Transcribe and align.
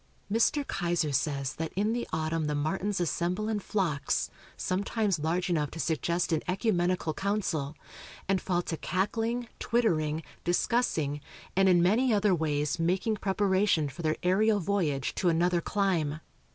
Mr. 0.31 0.65
Keyser 0.67 1.13
says 1.13 1.53
that 1.57 1.71
in 1.75 1.93
the 1.93 2.07
autumn 2.11 2.45
the 2.45 2.55
martins 2.55 2.99
assemble 2.99 3.47
in 3.47 3.59
flocks, 3.59 4.31
sometimes 4.57 5.19
large 5.19 5.47
enough 5.47 5.69
to 5.69 5.79
suggest 5.79 6.31
an 6.31 6.41
ecumenical 6.47 7.13
council, 7.13 7.75
and 8.27 8.41
fall 8.41 8.63
to 8.63 8.77
cackling, 8.77 9.47
twittering, 9.59 10.23
discussing, 10.43 11.21
and 11.55 11.69
in 11.69 11.83
many 11.83 12.11
other 12.11 12.33
ways 12.33 12.79
making 12.79 13.15
preparation 13.15 13.87
for 13.87 14.01
their 14.01 14.17
aerial 14.23 14.59
voyage 14.59 15.13
to 15.13 15.29
another 15.29 15.61
clime. 15.61 16.19